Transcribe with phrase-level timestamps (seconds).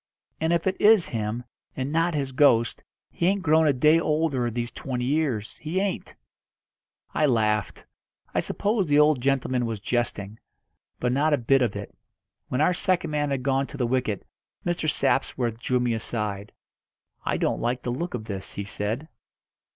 [0.39, 1.43] And if it is him,
[1.75, 6.15] and not his ghost, he ain't grown a day older these twenty years, he ain't."
[7.13, 7.85] I laughed.
[8.33, 10.39] I supposed the old gentleman was jesting.
[10.99, 11.95] But not a bit of it.
[12.47, 14.25] When our second man had gone to the wicket
[14.65, 14.89] Mr.
[14.89, 16.51] Sapsworth drew me aside.
[17.23, 19.07] "I don't like the look of this," he said.